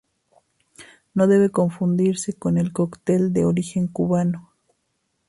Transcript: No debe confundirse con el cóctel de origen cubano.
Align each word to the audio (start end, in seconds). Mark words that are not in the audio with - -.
No 1.13 1.27
debe 1.27 1.51
confundirse 1.51 2.33
con 2.33 2.57
el 2.57 2.73
cóctel 2.73 3.33
de 3.33 3.45
origen 3.45 3.85
cubano. 3.87 4.51